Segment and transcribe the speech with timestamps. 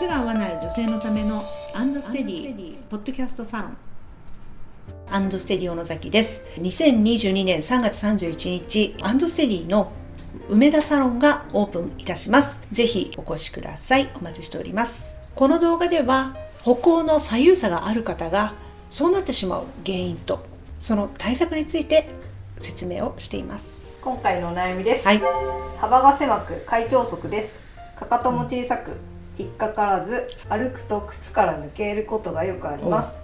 [0.00, 1.42] 靴が合わない女性のための
[1.74, 3.76] アンドステディポッドキャストサロン。
[5.10, 6.42] アンドステディ小野崎です。
[6.56, 9.92] 2022年3月31日アンドステディの
[10.48, 12.66] 梅田サロンがオープンいたします。
[12.72, 14.08] ぜひお越しください。
[14.14, 15.20] お待ちしております。
[15.34, 18.54] この動画では歩行の左右差がある方が
[18.88, 20.42] そうなってしまう原因と
[20.78, 22.08] その対策について
[22.56, 23.84] 説明をしています。
[24.00, 25.20] 今回のお悩みです、はい。
[25.78, 27.60] 幅が狭く開長足です。
[27.98, 28.92] かかとも小さく
[29.38, 33.20] 引っかからず歩くと靴から抜けることがよくあります。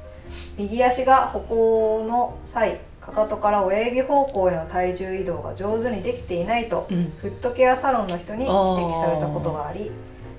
[0.56, 7.12] 右足が歩行の際かかとから親指方向への体重移動が上手にできていないと、うん。
[7.19, 9.92] フットケアサロンの人に指摘されたことがあり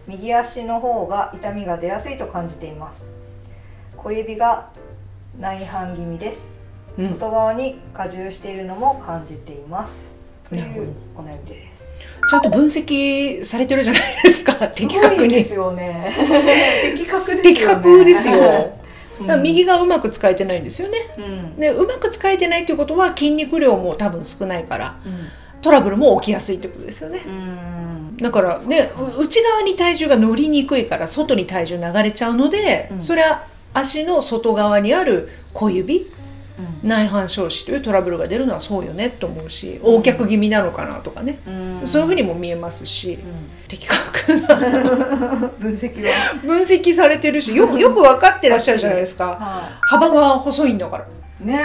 [0.07, 3.13] 右足の方が痛みが出やすいと感じています。
[3.95, 4.69] 小指が
[5.39, 6.51] 内反気味です。
[6.97, 7.09] うん。
[7.09, 10.17] 外側に荷重しているのも感じています。
[10.49, 11.76] というお悩みです
[12.29, 15.33] ちゃんと分析されてるじゃないですか 的確に。
[15.33, 16.13] ですよね。
[17.43, 18.77] 的確ですよ
[19.41, 20.97] 右がうまく使えてないんですよね。
[21.17, 21.55] うん。
[21.59, 25.27] でうまく使えてないっていうことは筋肉量も多分少ないからうん。
[25.61, 27.21] トラブルも起きやすいってことですよね。
[27.25, 28.17] うん。
[28.17, 33.01] だからねう内側に体重が乗りにくいから外に体重流れちゃうので、うん。
[33.01, 36.07] それは足の外側にある小指
[36.83, 41.87] 内反小趾というトラブルが出るのはそうよねと思うし横脚気味なのかなとかね、うん。
[41.87, 43.17] そういうふうにも見えますし、う
[43.67, 44.55] 的確な。
[44.55, 44.59] ん
[45.59, 46.09] 分析は？
[46.43, 49.25] 分析されてるしよくよく分かってらっしゃるじゃないですか。
[49.25, 51.05] は幅が細いんだから。
[51.43, 51.55] いね。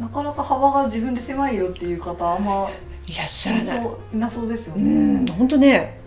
[0.00, 2.68] なかなか幅が自分で狭いよっていう方あんま
[3.06, 3.64] いらっしゃらない。
[3.64, 4.84] いそういなそうですようね
[5.20, 5.26] ん。
[5.26, 5.98] 本当ね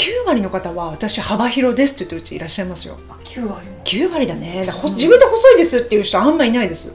[0.00, 2.96] 9割の方は私幅広ですって言ってるうちいらっしゃいますよ。
[3.10, 3.84] あ9割も。
[3.84, 4.64] 9割だね。
[4.66, 4.94] だほうん。
[4.94, 6.90] 自分で細いですっていう人あんまいないです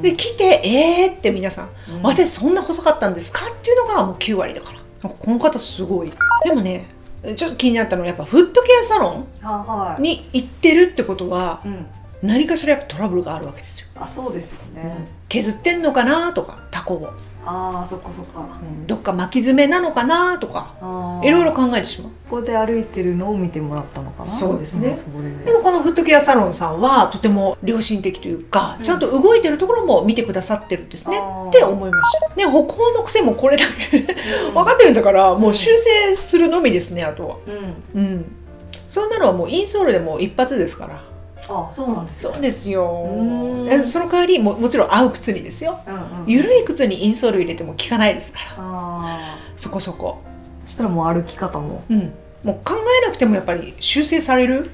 [0.00, 2.02] で来てえーって皆さんうん。
[2.02, 5.10] 私そんな細かったんですかっていうのがもう9割だから。
[5.10, 6.12] この方すごい。
[6.44, 6.86] でもね
[7.36, 9.26] ちょっと気になったのはやっぱフットケアサロ
[9.98, 11.86] ンに行ってるってことはうん
[12.22, 15.06] 何かしらやっぱトラブルがあるわけですよ、あそうですよね。
[15.28, 17.10] 削ってんのかなとかタコを、
[17.44, 18.40] ああそっかそっか。
[18.60, 18.86] うん。
[18.86, 20.74] どっか巻き爪なのかなとか
[21.22, 22.12] いろいろ考えてしまう。
[22.28, 24.24] ここで歩いてるのを見てもらったのかな？
[24.28, 24.90] そうですね。
[24.92, 25.10] んそこ
[25.44, 28.82] でもこのフットケアサロンさんはとても良心的というか、うん。
[28.82, 32.34] ちゃんと動いてるところも見てくださってるんですねって思いました。
[32.34, 34.00] ね歩行の癖もこれだけ
[34.52, 37.36] 分かってるんだからもう修正するのみですねあとは。
[37.94, 38.02] うん。
[38.02, 38.24] うん。
[38.88, 41.02] そんなのはもうインソールでもう一発ですから
[41.48, 43.06] あそうなんですそうですよ。
[43.84, 45.80] その代わりももちろん合う靴にですよ。
[45.86, 48.44] うんうん緩い靴にインソール入れても効かないですから。
[48.58, 50.22] あそこそこ。
[50.64, 51.82] ーそしたらもう歩き方も。
[51.88, 52.12] うん。
[52.44, 54.70] もう考えなくてもやっぱり修正される、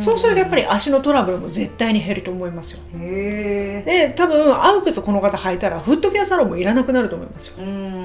[0.00, 2.80] そうするとやっぱり足のトラブルも絶対に減ると思いますよ。
[2.96, 7.54] へえで多分合う靴この方履いたらフットケアサロンもいらなくなると思いますよ。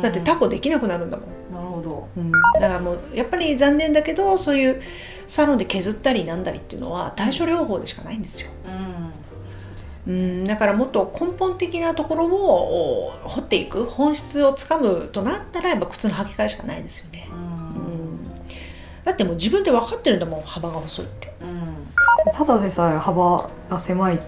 [0.02, 1.24] だってタコできなくなるんだも
[1.73, 1.73] ん、
[2.16, 4.82] うん、だからもうやっぱり残念だけどそういう
[5.28, 8.50] サロンで削ったりなんだりっていうのは対処療法でしかないんですよ、
[10.08, 10.14] うん。
[10.14, 17.42] うん、だからもっと根本的なところをお掘っていく本質をつかむとなったらやっぱ靴の履き替えしかないですよね、ううん。
[17.42, 18.20] ん、
[19.04, 21.34] だってもう自分で分かってるんだもん幅が細いって、
[22.34, 24.20] ただでさえ幅が狭いっ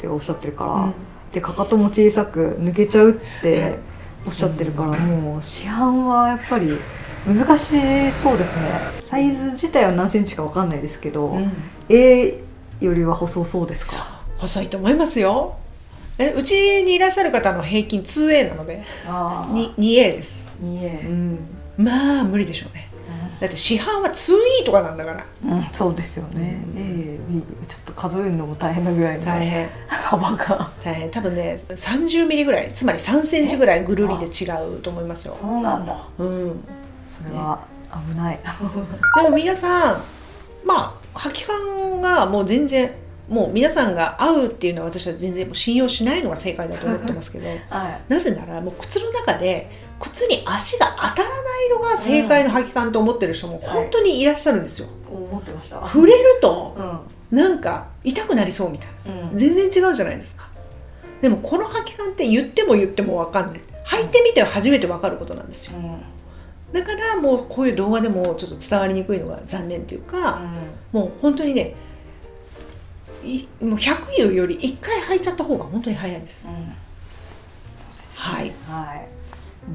[0.00, 0.94] ておっしゃってるから、うん。
[1.32, 3.42] でかかとも小さく抜けちゃうっはい。
[3.42, 3.78] て
[4.26, 6.78] おっしゃってるから、もう市販はやっぱり
[7.26, 8.62] 難しそうですね。
[9.04, 11.52] サイズ自体は何センチかわかんないですけど、うん。
[11.88, 12.40] A
[12.80, 14.22] よりは細そうですか？
[14.36, 15.56] 細いと思いますよ。
[16.18, 16.52] えうち
[16.84, 18.82] にいらっしゃる方の平均 2A なので。
[19.06, 21.38] あに 2A です、2A、ん、
[21.76, 22.88] まあ無理でしょうね。
[23.40, 25.26] だって市販は 2E とかなんだから。
[25.44, 26.78] うんそうですよね、うん。
[26.78, 29.68] A、B ちょっと数えるのも大変なぐらいの大変。
[29.88, 30.70] 幅が。
[30.82, 31.10] 大変。
[31.10, 32.70] 多分ね30ミリぐらい。
[32.72, 34.46] つまり3センチぐらいぐるりで違
[34.76, 35.36] うと思いますよ。
[35.40, 35.96] そうなんだ。
[36.18, 36.64] うん
[37.22, 37.60] それは
[38.10, 38.40] 危ない、
[39.22, 40.02] でも皆さん
[40.64, 42.90] まあ履き感がもう全然
[43.28, 48.00] もう皆さんが合うっていうのは私は全然もう信用しないのが正解だと思ってますけど はい。
[48.08, 49.70] なぜならもう靴の中で
[50.00, 54.88] 靴に足が当たらないのが正解の履き感と思ってる人も本当にいらっしゃるんですよ。
[55.10, 55.76] 思ってました。
[55.76, 57.38] 触れるとうん。
[57.38, 59.28] なんか痛くなりそうみたいな。
[59.30, 59.36] うん。
[59.36, 60.48] 全然違うじゃないですか。
[61.22, 63.60] でもこの履き感って言っても言っても分かんない。
[63.86, 65.78] 履いてみて初めて分かることなんですよ
[66.72, 70.42] だからもうこういう動画でもちょっと伝わりにくいのが残念というか、
[70.90, 71.74] もう本当にね
[73.22, 76.44] いもう100言うより1回履いちゃった方が本当に早いです。
[76.44, 78.52] そうですはい。
[78.68, 79.08] はい。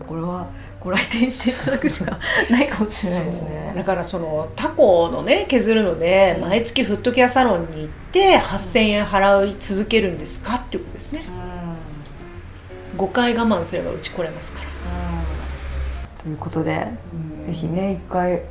[0.06, 0.48] これは
[0.80, 2.20] ご来店していただくしか
[2.50, 3.74] ないかもしれないですね。
[3.76, 6.50] だからそのタコのね削るのでうん。
[6.50, 11.22] 毎月フットケアサロンに行って8,000円払い続けるんですかっていうことですね。
[12.96, 13.04] うん。
[13.06, 14.66] 5回我慢すればうち来れますから、
[16.24, 16.88] ということで、
[17.46, 18.44] ぜひね一回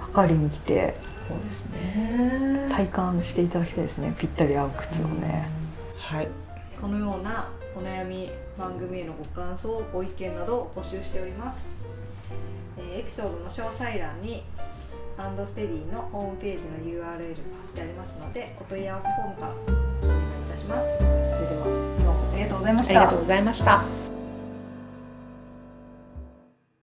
[0.00, 0.94] 測りに来て
[1.28, 2.68] そうですね。
[2.70, 5.48] 体感していただきたいですねぴったり合う靴をね、
[5.98, 6.28] はい。
[6.80, 11.80] このようなお悩み番組へのご感想ご意見などを募集しております、
[12.78, 14.42] えーエピソードの詳細欄に
[15.18, 17.18] アンドステディのホームページの URL が貼っ
[17.74, 19.54] てありますのでお問い合わせフォームからお
[20.06, 20.98] 願いいたします。
[20.98, 21.66] それでは
[21.98, 22.90] 今日もありがとうございました。
[22.90, 24.05] ありがとうございました